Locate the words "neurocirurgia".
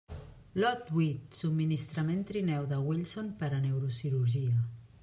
3.69-4.61